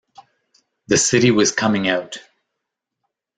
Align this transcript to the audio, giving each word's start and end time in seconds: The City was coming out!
The 0.87 0.97
City 0.97 1.29
was 1.29 1.51
coming 1.51 1.87
out! 1.87 2.17